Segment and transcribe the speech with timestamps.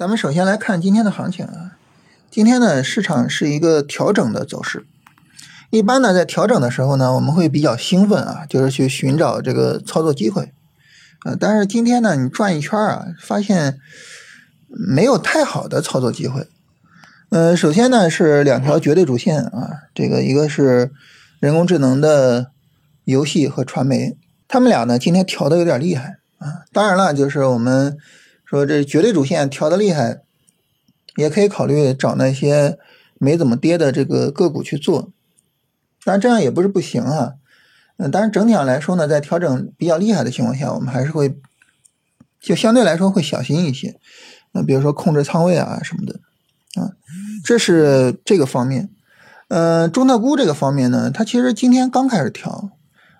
[0.00, 1.76] 咱们首先来看今天的行情啊，
[2.30, 4.86] 今天呢市场是一个调整的走势。
[5.68, 10.54] 一般呢在调整的时候呢，我们会比较兴奋啊，就是去寻找这个操作机会
[11.26, 11.36] 啊。
[11.38, 13.78] 但是今天呢，你转一圈啊，发现
[14.68, 16.48] 没有太好的操作机会。
[17.28, 20.92] 呃，首先呢是两条绝对主线啊，这个一个是
[21.40, 22.46] 人工智能的
[23.04, 24.16] 游戏和传媒，
[24.48, 26.64] 他们俩呢今天调的有点厉害啊。
[26.72, 27.98] 当然了，就是我们。
[28.50, 30.22] 说这绝对主线调的厉害，
[31.14, 32.76] 也可以考虑找那些
[33.16, 35.12] 没怎么跌的这个个股去做，
[36.04, 37.34] 当然这样也不是不行啊。
[37.96, 41.38] 嗯，但是整体上来说呢，在调整比较厉害的情况下，我们还是会
[42.40, 44.00] 就相对来说会小心一些。
[44.50, 46.18] 那比如说控制仓位啊什么的
[46.82, 46.90] 啊，
[47.44, 48.90] 这是这个方面。
[49.46, 52.70] 嗯，中特估这个方面呢，它其实今天刚开始调，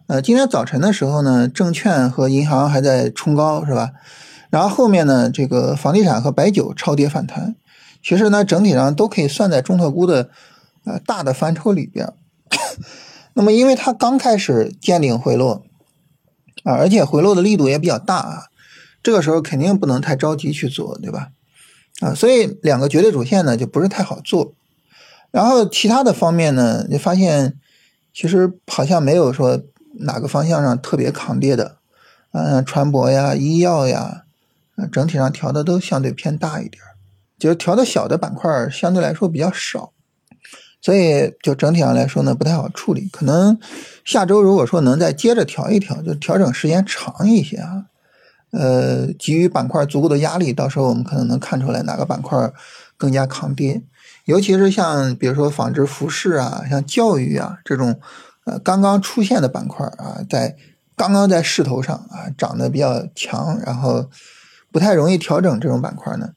[0.08, 3.92] 呃，今天早晨的时候呢，证券和银行还在冲高，是吧？
[4.50, 7.54] 然后后面呢，这个房地产和白酒超跌反弹，
[8.02, 10.28] 其实呢，整体上都可以算在中特估的
[10.84, 12.12] 呃大的范畴里边。
[13.34, 15.62] 那么，因为它刚开始见顶回落
[16.64, 18.42] 啊，而且回落的力度也比较大啊，
[19.02, 21.28] 这个时候肯定不能太着急去做，对吧？
[22.00, 24.54] 啊，所以两个绝对主线呢就不是太好做。
[25.30, 27.54] 然后其他的方面呢，你发现
[28.12, 29.62] 其实好像没有说
[30.00, 31.76] 哪个方向上特别抗跌的，
[32.32, 34.24] 嗯，船舶呀、医药呀。
[34.88, 36.82] 整体上调的都相对偏大一点，
[37.38, 39.92] 就是调的小的板块相对来说比较少，
[40.82, 43.08] 所以就整体上来说呢不太好处理。
[43.10, 43.58] 可能
[44.04, 47.84] 下周如果说能再接着调一调，就调整时间长一些啊，
[48.50, 52.52] 呃，给予板块足够的压力，到时候我们可能能看出来哪个板块
[52.96, 53.82] 更加抗跌。
[54.26, 57.98] 尤其是像比如说纺织服饰啊，像教育啊这种
[58.44, 60.54] 呃刚刚出现的板块啊，在
[60.94, 64.10] 刚刚在势头上啊涨得比较强，然后。
[64.72, 66.30] 不太容易调整这种板块呢。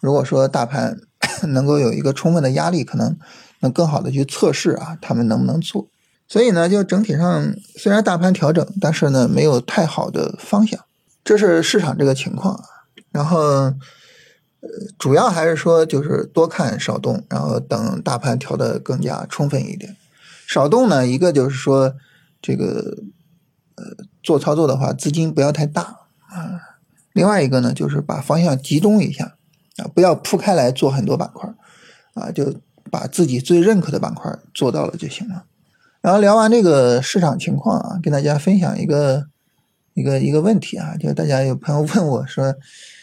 [0.00, 0.98] 如果说大盘
[1.48, 3.16] 能够有一个充分的压力，可能
[3.60, 5.88] 能更好的去测试啊，他们能不能做。
[6.26, 10.80] 所以呢，就整体上虽然大盘调整，但是呢没有太好的方向，
[11.24, 12.64] 这是市场这个情况啊。
[13.10, 13.74] 然后，呃，
[14.98, 19.96] 主要还是说就是多看少动，然后等大盘调的更加充分一点。
[20.46, 21.94] 少动呢，一个就是说
[22.40, 22.96] 这个
[23.76, 23.84] 呃
[24.22, 25.82] 做操作的话，资金不要太大
[26.28, 26.69] 啊。
[27.12, 29.36] 另外一个呢，就是把方向集中一下，
[29.76, 31.52] 啊，不要铺开来做很多板块，
[32.14, 32.54] 啊，就
[32.90, 35.44] 把自己最认可的板块做到了就行了。
[36.00, 39.26] 然后聊完这个市场情况啊，跟大家分享一个
[39.94, 42.54] 一个一个问题啊，就大家有朋友问我说，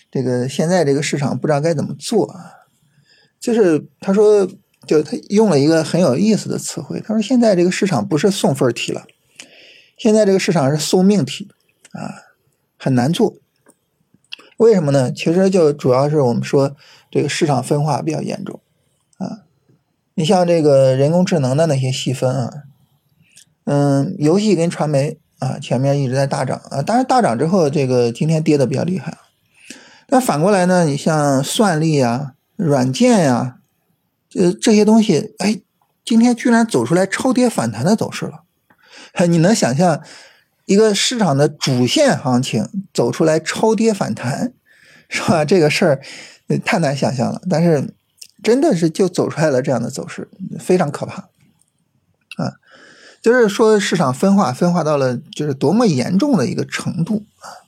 [0.09, 2.53] 这个现在这个市场不知道该怎么做啊，
[3.39, 4.47] 就是他说，
[4.88, 9.06] 就他用了一个很有意思的词汇，他说现在这个市场不是送分题了，
[9.97, 11.50] 现在这个市场是送命题
[11.91, 12.16] 啊，
[12.78, 13.35] 很难做。
[14.57, 15.12] 为什么呢？
[15.12, 16.75] 其实就主要是我们说
[17.09, 18.59] 这个市场分化比较严重
[19.18, 19.44] 啊。
[20.16, 22.51] 你像这个人工智能的那些细分啊，
[23.66, 29.18] 嗯，游戏跟传媒啊，前面一直在大涨啊，当然大涨之后，这个今天跌的比较厉害。
[30.07, 33.57] 但反过来呢，你像算力啊、软件呀，
[34.28, 35.62] 这这些东西，哎，
[36.03, 38.44] 今天居然走出来超跌反弹的走势了。
[39.29, 40.01] 你能想象？
[40.68, 44.52] 一个市场的主线行情走出来超跌反弹，
[45.08, 45.46] 是吧？
[45.46, 46.02] 这个事儿
[46.66, 47.42] 太难想象了。
[47.50, 47.94] 但是
[48.44, 50.30] 真的是就走出来了这样的走势，
[50.60, 51.30] 非常可怕
[52.36, 52.60] 啊！
[53.22, 57.64] 就是说市场分化分化到了就是多么严重的一个程度啊！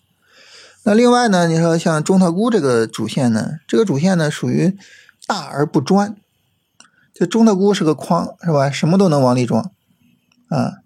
[0.84, 4.78] 那另外呢，你说像中特估这个主线呢，这个主线呢属于
[5.26, 6.18] 大而不专，
[7.14, 8.70] 就中特估是个筐，是吧？
[8.70, 9.72] 什么都能往里装
[10.50, 10.80] 啊，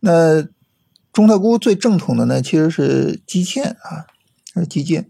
[0.00, 0.46] 那。
[1.14, 4.04] 中特估最正统的呢，其实是基建啊，
[4.54, 5.06] 是基建，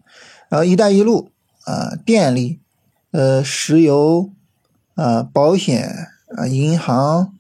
[0.51, 1.31] 然后“一带一路”
[1.65, 2.61] 啊，电力、
[3.11, 4.29] 呃，石油
[4.97, 5.91] 啊，保险
[6.37, 7.33] 啊，银行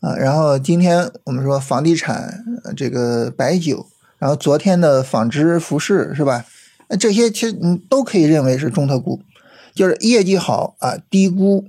[0.00, 2.42] 啊，然后今天我们说房地产，
[2.74, 3.86] 这个白酒，
[4.18, 6.46] 然后昨天的纺织服饰是吧？
[6.88, 9.20] 那这些其实你都可以认为是中特估，
[9.74, 11.66] 就是业绩好啊，低估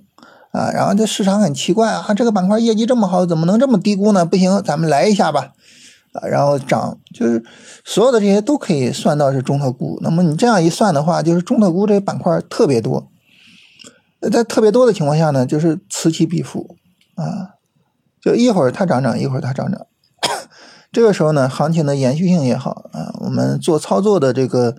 [0.51, 4.25] 啊，然后这市场很奇怪啊，这个板块业绩这么好，怎么能这么低估呢？
[4.25, 5.51] 不行，咱们来一下吧。
[6.13, 7.43] 啊然后涨，就是
[7.85, 9.99] 所有的这些都可以算到是中特估。
[10.01, 13.11] 那么你这样一算的话，就是中特估这个板块特别多。
[14.31, 16.75] 在特别多的情况下呢，就是此起彼伏
[17.15, 17.53] 啊，
[18.19, 19.85] 就一会儿它涨涨，一会儿它涨涨。
[20.91, 24.75] 这个时候呢，行情的延续性也好啊，我们做操作的这个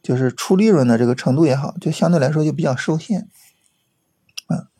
[0.00, 3.28] 就是出利润的这个程度也好，就相对来说就比较受限
[4.46, 4.70] 啊。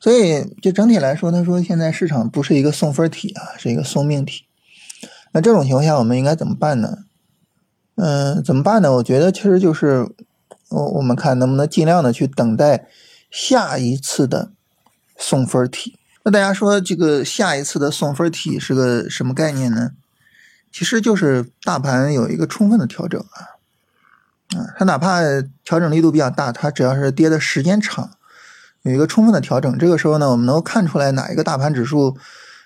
[0.00, 4.46] 所以就整体来说，他说现在市场不是一个送分题啊，是一个送命题。
[5.32, 6.98] 那这种情况下，我们应该怎么办呢？
[7.96, 8.92] 嗯，怎么办呢？
[8.94, 10.08] 我觉得其实就是，
[10.68, 12.86] 我我们看能不能尽量的去等待
[13.30, 14.50] 下一次的
[15.16, 15.98] 送分题。
[16.24, 19.90] 那大家说这个下一次的送分题是个什么概念呢？
[20.70, 23.60] 其实就是大盘有一个充分的调整啊，
[24.56, 25.20] 啊，它哪怕
[25.64, 28.12] 调整力度比较大，它只要是跌的时间长，
[28.82, 32.16] 有一个充分的调整，这个时候呢，我们能够看出来哪一个大盘指数，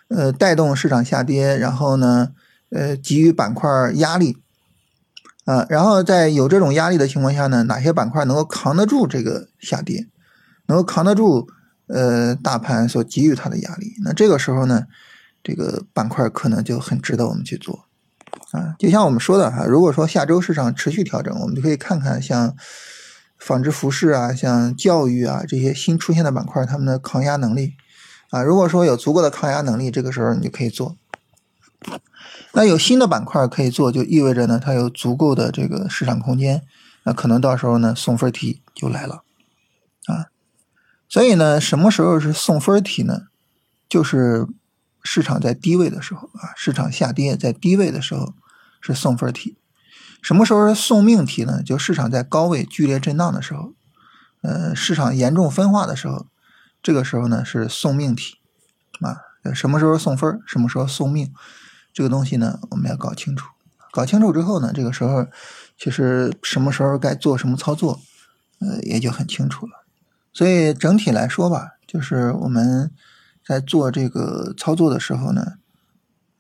[0.09, 2.31] 呃，带动市场下跌，然后呢，
[2.77, 4.37] 呃，给予板块压力，
[5.47, 10.07] 啊，然后在有这种压力的情况下呢，哪些板块能够扛得住这个下跌，
[10.67, 11.49] 能够扛得住？
[11.89, 14.87] 呃，大盘所给予它的压力，那这个时候呢，
[15.45, 17.85] 这个板块可能就很值得我们去做
[18.51, 18.75] 啊。
[18.77, 22.57] 就像我们说的哈，如果说下周市场持续调整，我们就可以看看像
[23.39, 27.75] 纺织服饰啊、像教育啊这些新出现的板块，它们的抗压能力
[28.31, 28.43] 啊。
[28.43, 30.97] 如果说有足够的抗压能力，这个时候你就可以做。
[32.57, 36.63] 那有新的板块可以做，就意味着呢，它有足够的这个市场空间，
[37.03, 39.25] 那可能到时候呢，送分题就来了
[40.07, 40.33] 啊。
[41.07, 43.25] 所以呢，什么时候是送分题呢？
[43.91, 44.47] 就是
[45.03, 48.33] 市场在低位的时候啊，市场下跌在低位的时候
[48.81, 49.59] 是送分题。
[50.23, 51.63] 什么时候是送命题呢？
[51.63, 53.75] 就市场在高位剧烈震荡的时候，
[54.41, 56.27] 呃，市场严重分化的时候，
[56.83, 58.39] 这个时候呢是送命题
[59.03, 59.19] 啊。
[59.55, 60.41] 什么时候送分？
[60.47, 61.31] 什么时候送命？
[61.97, 63.49] 这个东西呢，我们要搞清楚。
[63.91, 65.27] 搞清楚之后呢，这个时候
[65.79, 67.99] 其实什么时候该做什么操作，
[68.61, 69.73] 呃，也就很清楚了。
[70.35, 72.91] 所以整体来说吧，就是我们
[73.43, 75.55] 在做这个操作的时候呢，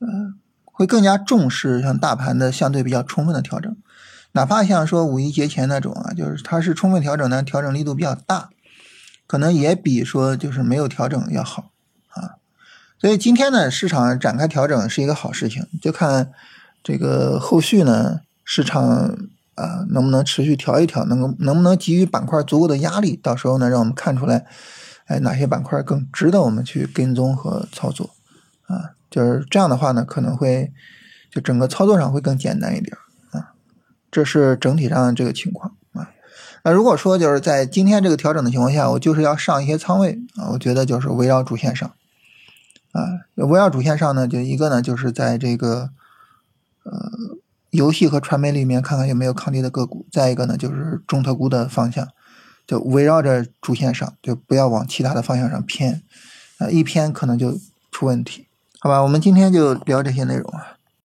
[0.00, 0.34] 呃，
[0.66, 3.74] 会更加重视像大盘的相对比较充分的调整，
[4.32, 8.50] 哪怕像说五一节前那种啊，就是它是充分调整呢，调整力度比较大，
[9.26, 11.70] 可能也比说就是没有调整要好。
[12.98, 16.30] 所以今天呢，市场展开调整是一个好事情，就看
[16.82, 19.16] 这个后续呢，市场。
[19.56, 21.02] 啊，能不能持续调一调？
[21.06, 23.16] 能够能不能给予板块足够的压力？
[23.16, 24.44] 到时候呢，让我们看出来，
[25.06, 28.10] 哎，哪些板块更值得我们去跟踪和操作？
[28.66, 30.70] 啊，就是这样的话呢，可能会
[31.32, 32.94] 就整个操作上会更简单一点
[33.30, 33.54] 啊。
[34.10, 36.10] 这是整体上这个情况啊。
[36.62, 41.90] 那如果说就是在今天这个调整的情况下，我就是要上一些仓位啊，我觉得就是围绕主线上
[42.96, 45.90] 啊，围绕主线上呢，就一个呢，就是在这个
[46.84, 47.10] 呃。
[47.70, 52.08] 游戏和传媒里面看看有没有抗跌的个股，再一个呢就是中特估的方向，
[52.66, 56.00] 就围绕着主线上，就不要往其他的方向上偏，
[56.56, 57.58] 啊，一偏可能就
[57.90, 58.46] 出问题，
[58.78, 59.02] 好吧？
[59.02, 60.75] 我们今天就聊这些内容啊。